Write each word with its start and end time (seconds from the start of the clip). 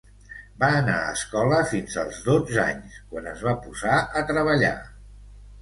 Va 0.61 0.67
anar 0.77 0.95
a 1.01 1.11
escola 1.17 1.59
fins 1.73 1.99
als 2.05 2.21
dotze 2.29 2.63
anys, 2.65 2.97
quan 3.13 3.29
es 3.35 3.45
va 3.49 3.55
posar 3.67 3.99
a 3.99 4.25
treballar. 4.33 4.77